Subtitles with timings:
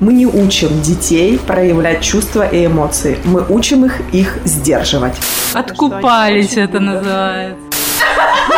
[0.00, 3.18] Мы не учим детей проявлять чувства и эмоции.
[3.24, 5.14] Мы учим их их сдерживать.
[5.54, 7.56] Откупались это называется.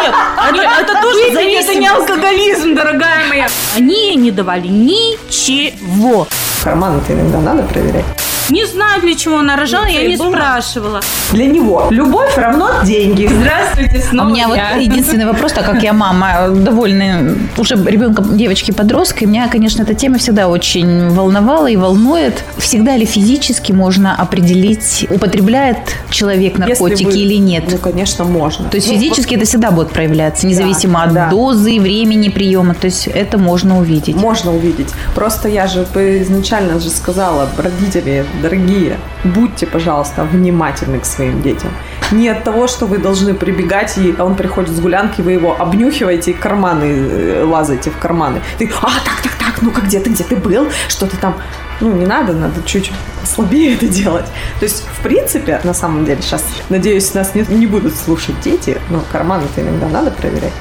[0.03, 0.15] Нет,
[0.51, 3.49] это, это тоже это не алкоголизм, дорогая моя.
[3.77, 6.27] Они не давали ничего.
[6.65, 8.05] Карманы-то иногда надо проверять.
[8.51, 11.01] Не знаю, для чего она рожала, я не спрашивала.
[11.33, 13.27] Для него любовь равно деньги.
[13.33, 18.37] Здравствуйте, А снова у меня вот единственный вопрос, так как я мама довольно уже ребенком
[18.37, 22.45] девочки-подростка, и меня, конечно, эта тема всегда очень волновала и волнует.
[22.59, 25.79] Всегда ли физически можно определить, употребляет
[26.11, 27.65] человек наркотики вы- или нет?
[27.71, 28.69] Ну, конечно, можно.
[28.69, 31.29] То есть Ну, физически это всегда будет проявляться, независимо от да.
[31.31, 32.75] дозы, времени приема.
[32.75, 34.17] То есть это можно увидеть.
[34.17, 34.89] Можно увидеть.
[35.15, 41.71] Просто я же изначально же сказала, родители, дорогие, будьте, пожалуйста, внимательны к своим детям.
[42.11, 46.33] Не от того, что вы должны прибегать, и он приходит с гулянки, вы его обнюхиваете,
[46.33, 48.41] и карманы э, лазаете в карманы.
[48.59, 50.69] Ты, а, так, так, так, ну-ка, где ты, где ты был?
[50.89, 51.35] Что ты там?
[51.81, 52.93] Ну, не надо, надо чуть
[53.25, 54.27] слабее это делать.
[54.61, 58.79] То есть, в принципе, на самом деле, сейчас, надеюсь, нас не, не будут слушать дети,
[58.91, 60.53] но карманы-то иногда надо проверять.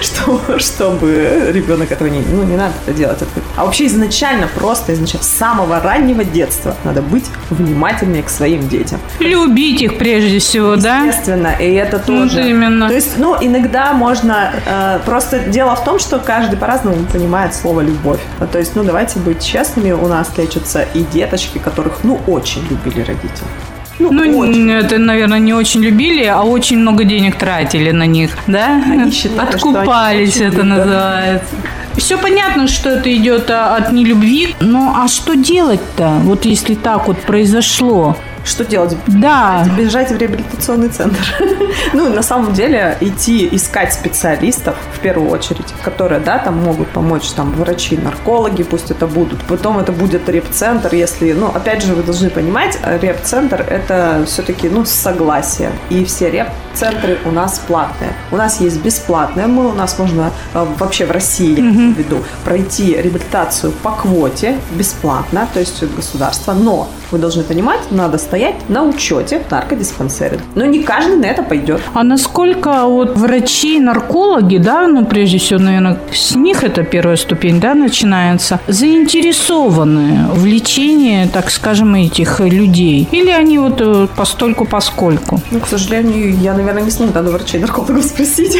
[0.00, 2.20] Что, чтобы ребенок этого не...
[2.20, 3.18] Ну, не надо это делать.
[3.56, 9.00] А вообще изначально, просто изначально, с самого раннего детства надо быть внимательнее к своим детям.
[9.20, 11.04] Любить их прежде всего, да?
[11.04, 12.48] Естественно, и это Вот тоже.
[12.48, 12.88] именно.
[12.88, 14.52] То есть, ну, иногда можно...
[14.66, 18.20] э, просто дело в том, что каждый по-разному понимает слово «любовь».
[18.40, 22.62] Ну, То есть, ну, давайте быть честными, у нас лечатся и деточки, которых, ну, очень
[22.68, 23.48] любили родители.
[23.98, 24.70] Ну, Ну, очень.
[24.70, 28.82] это, наверное, не очень любили, а очень много денег тратили на них, да?
[28.84, 30.76] Они считали, они Откупались, очень это любят.
[30.78, 31.54] называется.
[31.96, 37.20] Все понятно, что это идет от нелюбви, но а что делать-то, вот если так вот
[37.22, 38.16] произошло?
[38.44, 38.96] Что делать?
[39.06, 41.20] Да, Бежать в реабилитационный центр.
[41.92, 47.28] Ну, на самом деле, идти искать специалистов, в первую очередь, которые, да, там могут помочь,
[47.30, 49.42] там, врачи, наркологи, пусть это будут.
[49.44, 54.84] Потом это будет реп-центр, если, ну, опять же, вы должны понимать, реп-центр– это все-таки, ну,
[54.84, 55.70] согласие.
[55.90, 58.12] И все реп-центры у нас платные.
[58.30, 61.98] У нас есть бесплатные, мы, у нас можно э, вообще в России, я имею в
[61.98, 68.18] виду, пройти реабилитацию по квоте бесплатно, то есть от государства, но вы должны понимать, надо
[68.18, 70.40] стоять на учете в наркодиспансере.
[70.56, 71.80] Но не каждый на это пойдет.
[71.94, 77.60] А насколько вот врачи, наркологи, да, ну прежде всего, наверное, с них это первая ступень,
[77.60, 83.08] да, начинается, заинтересованы в лечении, так скажем, этих людей?
[83.12, 85.40] Или они вот э, постольку поскольку?
[85.52, 88.58] Ну, к сожалению, я, наверное, не смогу, надо врачей наркологов спросить.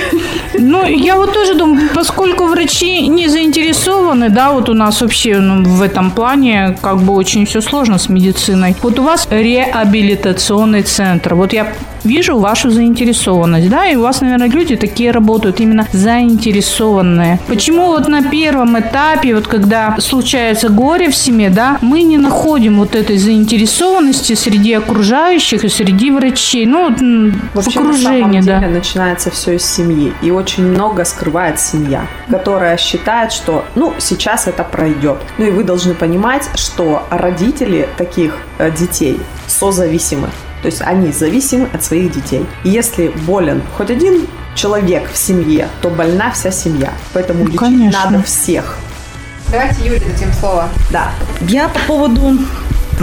[0.57, 5.65] Ну, я вот тоже думаю, поскольку врачи не заинтересованы, да, вот у нас вообще ну,
[5.65, 8.44] в этом плане как бы очень все сложно с медициной.
[8.82, 11.34] Вот у вас реабилитационный центр.
[11.34, 11.72] Вот я
[12.05, 17.39] вижу вашу заинтересованность, да, и у вас, наверное, люди такие работают именно заинтересованные.
[17.49, 22.79] Почему вот на первом этапе, вот когда случается горе в семье, да, мы не находим
[22.79, 28.11] вот этой заинтересованности среди окружающих и среди врачей, ну, вот, м, в Вообще, на самом
[28.25, 28.61] окружении, да.
[28.61, 30.13] деле, начинается все из семьи.
[30.23, 35.19] И очень много скрывает семья, которая считает, что, ну, сейчас это пройдет.
[35.39, 40.29] Ну, и вы должны понимать, что родители таких э, детей созависимы.
[40.65, 42.47] То есть они зависимы от своих детей.
[42.65, 46.91] И если болен хоть один человек в семье, то больна вся семья.
[47.13, 48.11] Поэтому лечить Ну, конечно.
[48.11, 48.79] надо всех.
[49.51, 50.71] Давайте Юле дадим слово.
[50.91, 51.11] Да.
[51.43, 52.39] Я по поводу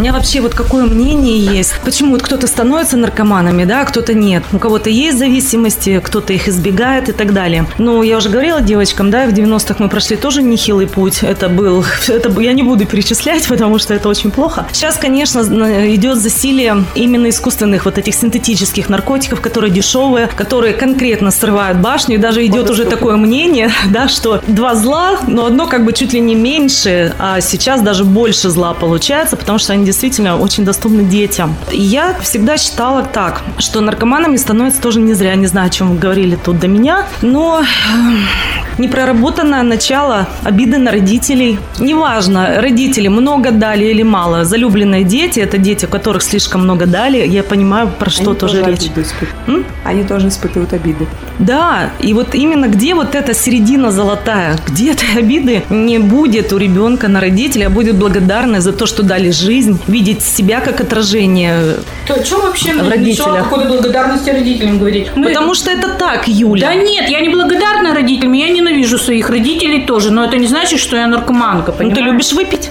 [0.01, 1.75] у меня вообще вот какое мнение есть.
[1.85, 4.43] Почему вот кто-то становится наркоманами, да, а кто-то нет.
[4.51, 7.67] У кого-то есть зависимости, кто-то их избегает и так далее.
[7.77, 11.19] Ну, я уже говорила девочкам, да, в 90-х мы прошли тоже нехилый путь.
[11.21, 14.65] Это был, это я не буду перечислять, потому что это очень плохо.
[14.71, 15.41] Сейчас, конечно,
[15.93, 22.15] идет засилие именно искусственных вот этих синтетических наркотиков, которые дешевые, которые конкретно срывают башню.
[22.15, 26.13] И даже идет уже такое мнение, да, что два зла, но одно как бы чуть
[26.13, 31.03] ли не меньше, а сейчас даже больше зла получается, потому что они действительно очень доступны
[31.03, 31.53] детям.
[31.69, 35.35] Я всегда считала так, что наркоманами становятся тоже не зря.
[35.35, 37.61] Не знаю, о чем вы говорили тут до меня, но
[38.77, 41.59] непроработанное начало обиды на родителей.
[41.79, 44.45] Неважно, родители много дали или мало.
[44.45, 47.25] Залюбленные дети– это дети, у которых слишком много дали.
[47.27, 48.79] Я понимаю, про что Они тоже речь.
[48.79, 49.29] испытывают.
[49.47, 49.65] М?
[49.83, 51.07] Они тоже испытывают обиды.
[51.39, 56.57] Да, и вот именно где вот эта середина золотая, где этой обиды не будет у
[56.57, 61.75] ребенка на родителей, а будет благодарность за то, что дали жизнь, видеть себя как отражение.
[62.07, 63.43] То что вообще В родителях.
[63.49, 65.07] какой-то благодарности родителям говорить?
[65.15, 66.67] Мы- Потому что это так, Юля.
[66.67, 70.79] Да нет, я не благодарна родителям, я ненавижу своих родителей тоже, но это не значит,
[70.79, 72.69] что я наркоманка, Ну, ты любишь выпить?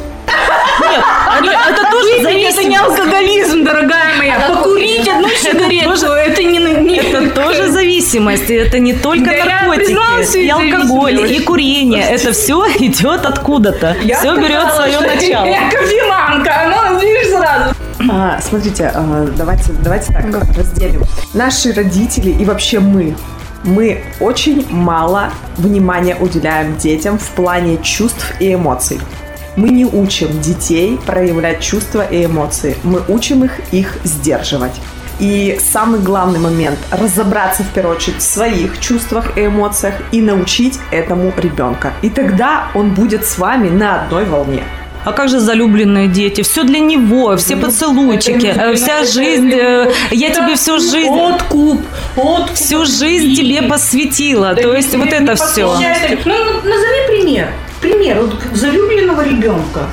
[1.43, 2.79] Нет, Это тоже Это не зависимость.
[2.99, 4.41] алкоголизм, дорогая моя.
[4.49, 6.59] Покурить одну сигарету, это не...
[6.59, 8.51] не- Это тоже зависимость.
[8.51, 11.41] Это не только Да наркотики, и алкоголь, зависимость.
[11.41, 12.03] и курение.
[12.03, 13.97] Это все идет откуда-то.
[14.03, 15.47] Все берет свое начало.
[15.47, 16.53] Я кофеманка,
[16.93, 17.75] ну, видишь сразу.
[18.11, 20.25] А, смотрите, а, давайте, давайте так
[20.57, 21.05] разделим.
[21.35, 23.15] Наши родители и вообще мы,
[23.65, 29.01] мы очень мало внимания уделяем детям в плане чувств и эмоций.
[29.57, 32.77] Мы не учим детей проявлять чувства и эмоции.
[32.85, 34.81] Мы учим их их сдерживать.
[35.19, 40.79] И самый главный момент– разобраться в первую очередь в своих чувствах и эмоциях и научить
[40.91, 41.93] этому ребенка.
[42.01, 44.63] И тогда он будет с вами на одной волне.
[45.05, 46.43] А как же залюбленные дети?
[46.43, 51.81] Все для него, все поцелуйчики, э, вся жизнь, э, я тебе всю жизнь, Откуп,
[52.17, 52.55] откуп.
[52.55, 54.55] всю жизнь тебе посвятила.
[54.55, 55.73] То есть вот это все.
[56.25, 57.49] Ну, назови пример.
[57.81, 59.87] Пример вот залюбленного ребенка.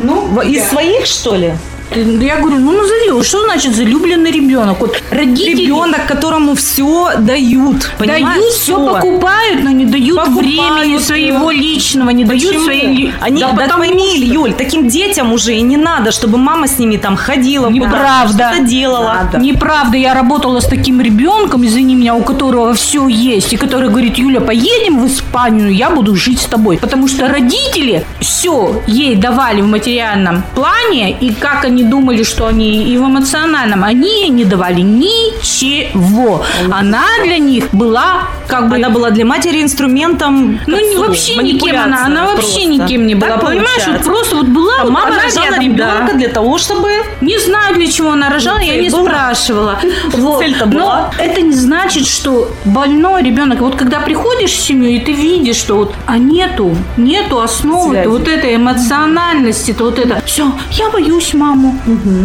[0.00, 1.52] Ну, Из своих, что ли?
[1.94, 4.80] Я говорю, ну назови, что значит залюбленный ребенок?
[4.80, 7.90] Вот родители Ребенок, которому все дают.
[7.98, 8.24] Понимаешь?
[8.36, 12.64] дают, все покупают, но не дают Покупают, времени своего личного, не дают Почему?
[12.64, 12.86] своей...
[12.96, 16.78] ли- Они, да, потому пойми, Юль, таким детям уже и не надо, чтобы мама с
[16.78, 18.50] ними там ходила, Неправда.
[18.52, 19.12] что-то делала.
[19.32, 19.38] Надо.
[19.38, 24.18] Неправда, я работала с таким ребенком, извини меня, у которого все есть, и который говорит,
[24.18, 26.78] Юля, поедем в Испанию, я буду жить с тобой.
[26.78, 32.92] Потому что родители все ей давали в материальном плане, и как они думали, что они
[32.92, 36.44] и в эмоциональном, они ей не давали ничего.
[36.70, 38.76] Она для них была как бы...
[38.76, 40.60] Она была для матери инструментом.
[40.66, 42.66] Ну, не, вообще никем она, она вообще просто.
[42.66, 43.32] никем не была.
[43.32, 46.12] Так Понимаешь, вот просто вот была, А вот мама рожала рядом, ребенка да.
[46.14, 46.88] для того, чтобы
[47.20, 49.04] Не знаю, для чего она рожала, я цель не была?
[49.04, 49.78] спрашивала.
[50.16, 50.38] Вот.
[50.40, 51.10] Цель-то Но была?
[51.18, 55.76] это не значит, что больной ребенок, вот когда приходишь в семью, и ты видишь, что
[55.76, 61.65] вот, а нету, нету основы вот этой эмоциональности, то вот это, все, я боюсь маму,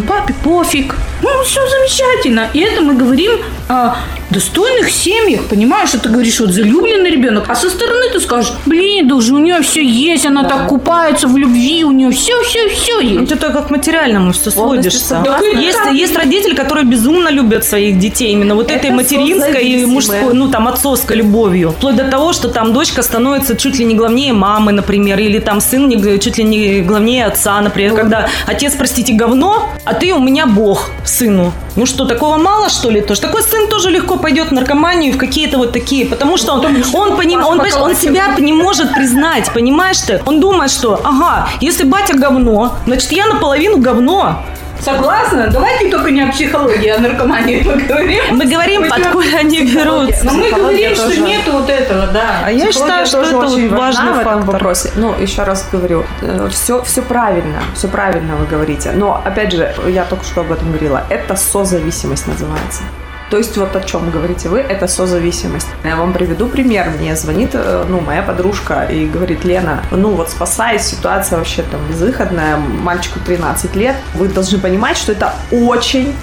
[0.07, 2.47] папе пофиг, ну, все замечательно.
[2.53, 3.31] И это мы говорим
[3.67, 3.95] о
[4.29, 9.15] достойных семьях, понимаешь, ты говоришь, вот залюбленный ребенок, а со стороны ты скажешь, блин, да
[9.15, 12.99] уже у нее все есть, она так купается в любви, у нее все, все, все
[13.01, 13.19] есть.
[13.19, 14.99] Ну, ты только к материальному все сводишься.
[15.05, 15.45] согласна.
[15.45, 20.33] Есть, есть родители, которые безумно любят своих детей, именно вот этой Это материнской и мужской,
[20.33, 21.71] ну там отцовской любовью.
[21.71, 25.59] Вплоть до того, что там дочка становится чуть ли не главнее мамы, например, или там
[25.59, 30.19] сын не- чуть ли не главнее отца, например, когда отец, простите, говно, а ты у
[30.19, 31.51] меня бог сыну.
[31.75, 33.21] Ну что, такого мало, что ли, тоже?
[33.21, 37.13] Такой сын тоже легко пойдет в наркоманию в какие-то вот такие, потому что он, он,
[37.19, 40.21] поним- он, понимаешь, он себя не может признать, понимаешь ты?
[40.25, 44.43] Он думает, что, ага, если батя говно, значит, я наполовину говно.
[44.81, 45.47] Согласна?
[45.47, 48.23] Давайте только не о психологии, а о наркомании поговорим.
[48.31, 50.25] Мы говорим, откуда они берутся.
[50.25, 51.21] Но мы говорим, что тоже.
[51.21, 52.41] нету вот этого, да.
[52.43, 54.53] А я считаю, что это очень важна важный в этом фактор.
[54.53, 54.91] вопросе.
[54.95, 56.05] Ну, еще раз говорю,
[56.49, 58.91] все, все правильно, все правильно вы говорите.
[58.91, 62.83] Но, опять же, я только что об этом говорила, это созависимость называется.
[63.31, 65.67] То есть вот о чем говорите вы, это созависимость.
[65.85, 66.89] Я вам приведу пример.
[66.99, 71.79] Мне звонит э, ну, моя подружка и говорит, Лена, ну вот спасаясь, ситуация вообще там
[71.87, 73.95] безвыходная, мальчику 13 лет.
[74.15, 76.13] Вы должны понимать, что это очень,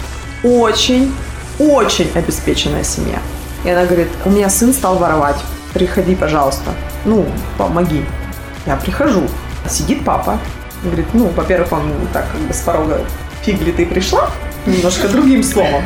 [0.44, 1.10] очень,
[1.58, 3.20] очень обеспеченная семья.
[3.64, 6.72] И она говорит, у меня сын стал воровать, приходи, пожалуйста,
[7.06, 7.24] ну,
[7.56, 8.04] помоги.
[8.66, 9.22] Я прихожу,
[9.66, 10.38] сидит папа,
[10.84, 13.00] говорит, ну, во-первых, он так как бы с порога
[13.40, 14.28] фигли ты пришла,
[14.66, 15.84] немножко другим словом.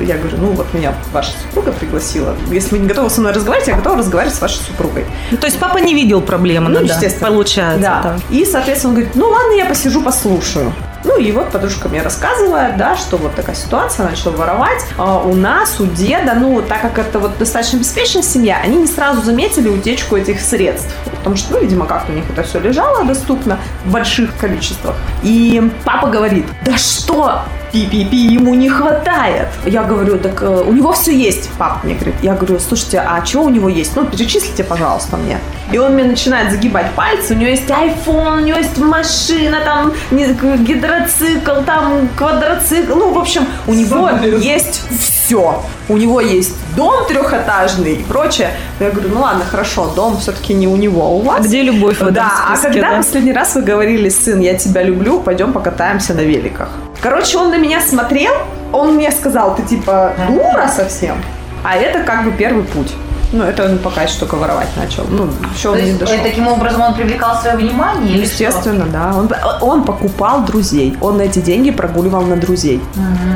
[0.00, 2.34] Я говорю, ну вот меня ваша супруга пригласила.
[2.50, 5.04] Если вы не готовы со мной разговаривать, я готова разговаривать с вашей супругой.
[5.30, 7.28] Ну, то есть папа не видел проблемы, Ну, ну, да, естественно.
[7.28, 7.80] получается.
[7.80, 8.02] Да.
[8.02, 8.16] так.
[8.30, 10.72] И, соответственно, он говорит, ну ладно, я посижу, послушаю.
[11.06, 14.82] Ну и вот подружка мне рассказывает, да, что вот такая ситуация, начала воровать.
[14.96, 18.86] А у нас, у деда, ну, так как это вот достаточно обеспеченная семья, они не
[18.86, 20.88] сразу заметили утечку этих средств.
[21.18, 24.96] Потому что, ну, видимо, как-то у них это все лежало доступно в больших количествах.
[25.22, 27.42] И папа говорит, да что,
[27.74, 29.48] пи-пи-пи, ему не хватает.
[29.66, 31.50] Я говорю, так э, у него все есть.
[31.58, 33.96] Папа мне говорит, я говорю, слушайте, а что у него есть?
[33.96, 35.38] Ну, перечислите, пожалуйста, мне.
[35.72, 39.92] И он мне начинает загибать пальцы, у него есть iPhone, у него есть машина, там
[40.12, 45.60] гидроцикл, там квадроцикл, ну, в общем, у него есть все.
[45.88, 48.50] У него есть дом трехэтажный и прочее.
[48.78, 51.40] Я говорю, ну ладно, хорошо, дом все-таки не у него, а у вас.
[51.40, 52.96] А где любовь в этом Да, а списке, когда да?
[52.98, 56.68] последний раз вы говорили, сын, я тебя люблю, пойдем покатаемся на великах?
[57.00, 58.32] Короче, он на меня смотрел,
[58.72, 61.16] он мне сказал, ты типа дура совсем.
[61.62, 62.92] А это как бы первый путь.
[63.32, 65.04] Ну, это он пока еще только воровать начал.
[65.10, 66.14] Ну, еще он То не есть дошел.
[66.14, 68.18] э, таким образом он привлекал свое внимание?
[68.20, 69.12] Естественно, да.
[69.16, 69.28] Он,
[69.60, 70.96] он покупал друзей.
[71.00, 72.80] Он эти деньги прогуливал на друзей.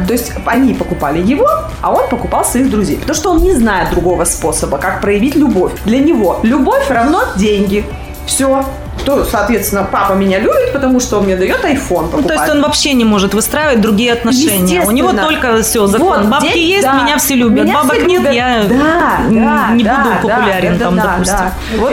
[0.06, 1.48] То есть они покупали его,
[1.82, 2.98] а он покупал своих друзей.
[2.98, 5.72] Потому что он не знает другого способа, как проявить любовь.
[5.84, 7.84] Для него любовь равно деньги.
[8.26, 8.64] Все.
[9.08, 12.62] Что, соответственно, папа меня любит, потому что он мне дает iPhone Ну, то есть он
[12.62, 14.82] вообще не может выстраивать другие отношения.
[14.82, 16.22] У него только все, закон.
[16.22, 17.02] Вот, Бабки здесь- есть, да.
[17.02, 17.64] меня все любят.
[17.64, 18.32] Меня Бабок все нет, любят.
[18.34, 21.36] я да, не да, буду да, популярен да, там, да, допустим.
[21.38, 21.52] да.
[21.78, 21.92] Вот.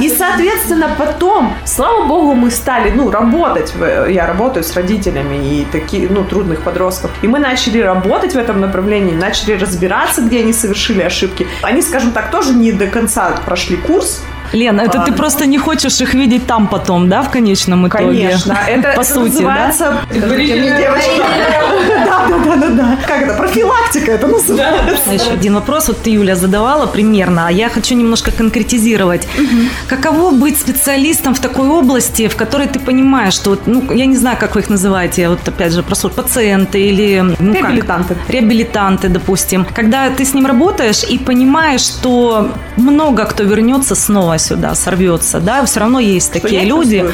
[0.00, 3.72] И, соответственно, потом, слава богу, мы стали, ну, работать.
[4.08, 7.10] Я работаю с родителями и такие, ну, трудных подростков.
[7.22, 11.46] И мы начали работать в этом направлении, начали разбираться, где они совершили ошибки.
[11.62, 14.22] Они, скажем так, тоже не до конца прошли курс.
[14.52, 15.16] Лена, это ты Ладно.
[15.16, 18.04] просто не хочешь их видеть там потом, да, в конечном итоге?
[18.06, 18.58] Конечно.
[18.68, 19.68] Это, По это сути, да?
[19.68, 19.92] называется...
[20.10, 21.22] Мне, девочки.
[22.28, 22.98] Да, да, да, да, да.
[23.06, 23.34] Как это?
[23.34, 25.10] Профилактика это называется.
[25.10, 25.88] А Еще один вопрос.
[25.88, 29.28] Вот ты, Юля, задавала примерно, а я хочу немножко конкретизировать.
[29.86, 34.36] Каково быть специалистом в такой области, в которой ты понимаешь, что, ну, я не знаю,
[34.38, 37.24] как вы их называете, вот опять же, просто пациенты или...
[37.38, 37.62] Ну, как?
[37.62, 38.16] Реабилитанты.
[38.28, 39.66] Реабилитанты, допустим.
[39.74, 45.64] Когда ты с ним работаешь и понимаешь, что много кто вернется снова сюда, сорвется, да,
[45.64, 47.04] все равно есть Что такие люди.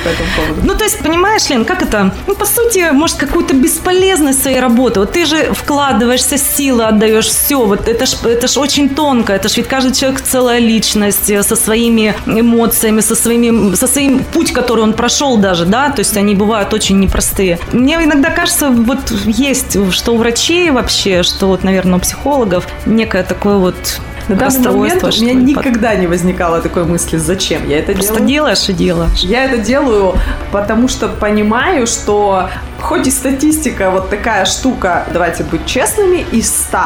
[0.62, 2.12] Ну, то есть, понимаешь, Лен, как это?
[2.26, 4.93] Ну, по сути, может, какую-то бесполезность своей работы.
[4.96, 7.64] Вот ты же вкладываешься, силы отдаешь, все.
[7.64, 9.32] Вот это ж, это ж очень тонко.
[9.32, 14.24] Это ж ведь каждый человек целая личность э, со своими эмоциями, со, своими, со своим
[14.24, 17.58] путь, который он прошел даже, да, то есть они бывают очень непростые.
[17.72, 23.22] Мне иногда кажется, вот есть, что у врачей вообще, что вот, наверное, у психологов некое
[23.22, 27.92] такое вот На данный момент у меня никогда не возникало такой мысли, зачем я это
[27.92, 28.28] Просто делаю.
[28.28, 29.20] делаешь и делаешь.
[29.20, 30.14] Я это делаю,
[30.50, 32.48] потому что понимаю, что
[32.80, 36.78] хоть и статистика вот такая штука, давайте быть честными, из 100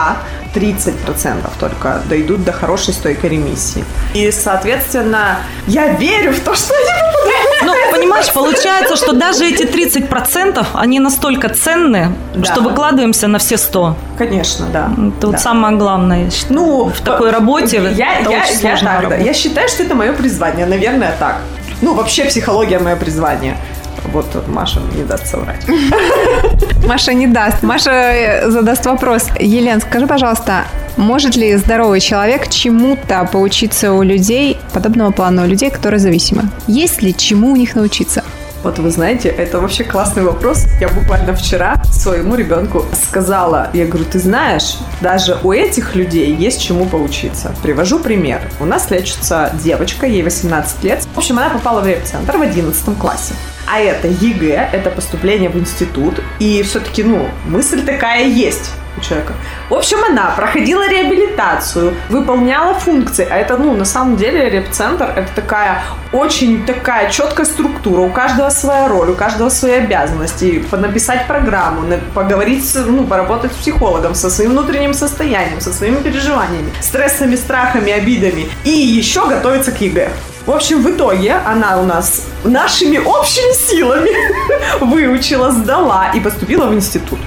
[0.54, 3.84] 30% только дойдут до хорошей стойкой ремиссии.
[4.14, 7.62] И, соответственно, я верю в то, что они попадают.
[7.64, 12.44] Ну, понимаешь, получается, что даже эти 30%, они настолько ценны, Да.
[12.52, 13.96] что выкладываемся на все 100.
[14.16, 14.90] Конечно, да.
[14.92, 15.26] Это Да.
[15.28, 16.54] вот самое главное, я считаю.
[16.54, 19.16] Ну, в такой работе я, это я, очень я так, да.
[19.16, 20.66] Я считаю, что это мое призвание.
[20.66, 21.36] Наверное, так.
[21.82, 23.56] Ну, вообще психология мое призвание.
[24.12, 25.66] Вот Маша не даст соврать.
[26.86, 27.62] Маша не даст.
[27.62, 29.26] Маша э, задаст вопрос.
[29.38, 30.64] Елен, скажи, пожалуйста,
[30.96, 36.44] может ли здоровый человек чему-то поучиться у людей подобного плана, у людей, которые зависимы?
[36.66, 38.24] Есть ли чему у них научиться?
[38.64, 40.66] Вот вы знаете, это вообще классный вопрос.
[40.80, 46.60] Я буквально вчера своему ребенку сказала, я говорю, ты знаешь, даже у этих людей есть
[46.60, 47.54] чему поучиться.
[47.62, 48.40] Привожу пример.
[48.58, 51.06] У нас лечится девочка, ей 18 лет.
[51.14, 53.34] В общем, она попала в реб-центр в 11 классе.
[53.70, 56.20] А это ЕГЭ, это поступление в институт.
[56.38, 59.34] И все-таки, ну, мысль такая есть у человека.
[59.68, 63.26] В общем, она проходила реабилитацию, выполняла функции.
[63.30, 65.82] А это, ну, на самом деле, реб-центр – это такая
[66.12, 68.00] очень такая четкая структура.
[68.00, 70.64] У каждого своя роль, у каждого свои обязанности.
[70.72, 71.82] Написать программу,
[72.14, 78.48] поговорить, ну, поработать с психологом, со своим внутренним состоянием, со своими переживаниями, стрессами, страхами, обидами.
[78.64, 80.10] И еще готовиться к ЕГЭ.
[80.48, 84.10] В общем, в итоге она у нас нашими общими силами
[84.80, 87.18] выучила, сдала и поступила в институт.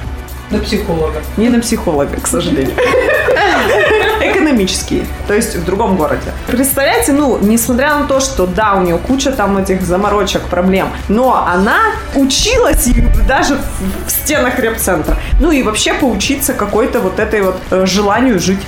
[0.50, 1.22] На психолога.
[1.38, 2.74] Не на психолога, к сожалению.
[4.22, 6.32] Экономический, то есть в другом городе.
[6.48, 11.46] Представляете, ну, несмотря на то, что да, у нее куча там этих заморочек, проблем, но
[11.48, 11.78] она
[12.16, 13.60] училась и даже
[14.08, 15.16] в- стенах реп-центра.
[15.40, 18.62] Ну и вообще поучиться какой-то вот этой вот э, желанию жить.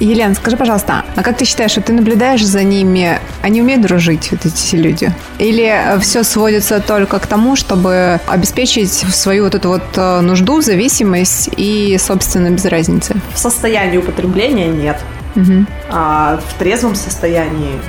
[0.00, 4.30] Елена, скажи, пожалуйста, а как ты считаешь, вот ты наблюдаешь за ними, они умеют дружить,
[4.30, 5.12] вот эти все люди?
[5.38, 11.50] Или все сводится только к тому, чтобы обеспечить свою вот эту вот э, нужду, зависимость
[11.56, 13.16] и, собственно, без разницы?
[13.34, 15.00] В состоянии употребления нет,
[15.34, 15.66] Мгм.
[15.90, 17.80] а в трезвом состоянии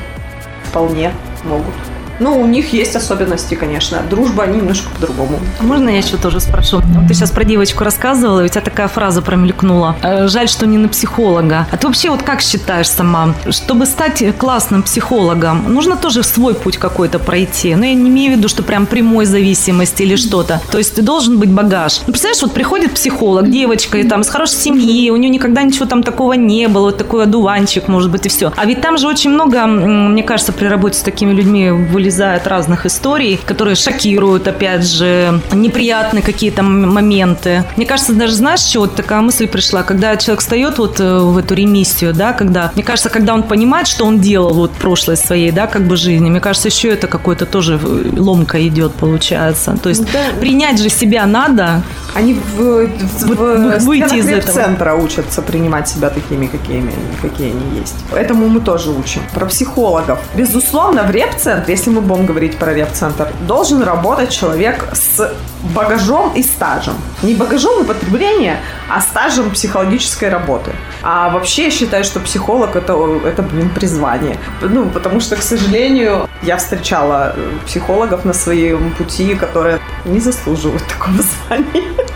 [0.64, 1.12] вполне
[1.44, 1.74] могут.
[2.20, 4.02] Ну, у них есть особенности, конечно.
[4.10, 5.40] Дружба, они немножко по-другому.
[5.60, 6.82] А Можно я еще тоже спрошу?
[6.82, 9.96] Вот ты сейчас про девочку рассказывала, и у тебя такая фраза промелькнула.
[10.04, 11.68] Э, Жаль, что не на психолога.
[11.72, 16.78] А ты вообще вот как считаешь сама, чтобы стать классным психологом, нужно тоже свой путь
[16.78, 17.76] какой-то пройти?
[17.76, 20.62] Ну, я не имею в виду, что прям прямой зависимости или что-то.
[20.72, 22.00] То есть должен быть багаж.
[22.06, 25.86] Ну, представляешь, вот приходит психолог, девочка и там с хорошей семьи, у нее никогда ничего
[25.86, 28.52] там такого не было, вот такой одуванчик, может быть, и все.
[28.56, 31.72] А ведь там же очень много, мне кажется, при работе с такими людьми
[32.10, 37.64] вылезает разных историй, которые шокируют, опять же, неприятные какие-то моменты.
[37.78, 41.38] Мне кажется, даже знаешь, что вот такая мысль пришла, когда человек встает вот э, в
[41.38, 45.52] эту ремиссию, да, когда, мне кажется, когда он понимает, что он делал вот прошлой своей,
[45.52, 49.78] да, как бы жизни, мне кажется, еще это какой-то тоже э, ломка идет, получается.
[49.84, 50.04] То есть
[50.40, 51.84] принять же себя надо,
[52.16, 54.52] Они в, в, в выйти из этого.
[54.52, 57.96] центра учатся принимать себя такими, какими, какие они есть.
[58.14, 59.22] Этому мы тоже учим.
[59.34, 60.20] Про психологов.
[60.36, 65.32] Безусловно, в реп-центре, если мы будем говорить про реп-центр, должен работать человек с
[65.76, 66.96] багажом и стажем.
[67.24, 68.58] Не багажом употребления,
[68.90, 70.72] а стажем психологической работы.
[71.04, 72.94] А вообще я считаю, что психолог это,
[73.26, 74.38] это блин, призвание.
[74.62, 77.36] Ну, потому что, к сожалению, я встречала
[77.66, 82.09] психологов на своем пути, которые не заслуживают такого звания.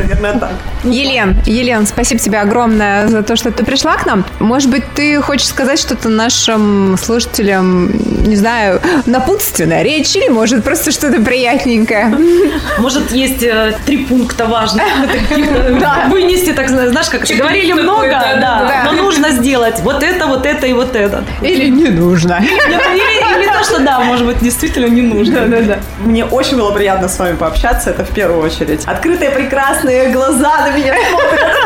[0.00, 0.52] Наверное, так.
[0.84, 4.24] Елен, Елен, спасибо тебе огромное за то, что ты пришла к нам.
[4.38, 7.90] Может быть, ты хочешь сказать что-то нашим слушателям,
[8.26, 12.14] не знаю, напутственная речь или, может, просто что-то приятненькое?
[12.78, 14.84] Может, есть э, три пункта важных
[15.30, 18.82] э, вынести, так знаешь, как говорили много, да, да.
[18.84, 21.24] но нужно сделать вот это, вот это и вот это.
[21.42, 22.40] Или не нужно?
[22.42, 25.46] Или, то, что да, может быть, действительно не нужно.
[25.46, 25.78] Да, да.
[26.00, 28.84] Мне очень было приятно с вами пообщаться, это в первую очередь.
[28.86, 29.30] Открытые
[29.90, 31.56] прекрасные глаза на меня смотрят.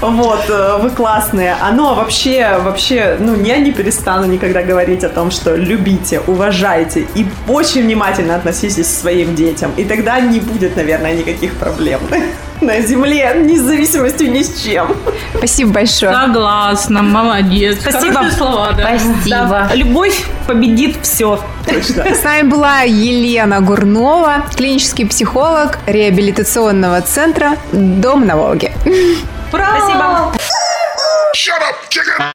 [0.00, 1.56] Вот, э, вы классные.
[1.60, 6.20] А ну, а вообще, вообще, ну, я не перестану никогда говорить о том, что любите,
[6.26, 9.72] уважайте и очень внимательно относитесь к своим детям.
[9.76, 12.00] И тогда не будет, наверное, никаких проблем
[12.62, 14.96] на земле, ни с зависимостью ни с чем.
[15.36, 16.14] Спасибо большое.
[16.14, 17.78] Согласна, молодец.
[17.80, 18.14] Спасибо.
[18.14, 18.98] Хорошие слова, да.
[18.98, 19.68] Спасибо.
[19.68, 19.70] Да.
[19.74, 21.38] Любовь победит все.
[21.66, 22.14] Точно.
[22.14, 28.72] С нами была Елена Гурнова, клинический психолог реабилитационного центра «Дом на Волге».
[29.50, 30.32] Спасибо.
[31.34, 32.32] Shut up, chicken!